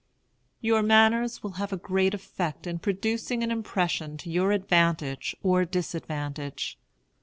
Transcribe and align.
Your 0.61 0.81
manners 0.81 1.43
will 1.43 1.57
have 1.61 1.71
a 1.71 1.77
great 1.77 2.15
effect 2.15 2.65
in 2.65 2.79
producing 2.79 3.43
an 3.43 3.51
impression 3.51 4.17
to 4.17 4.31
your 4.31 4.51
advantage 4.51 5.35
or 5.43 5.63
disadvantage. 5.63 6.79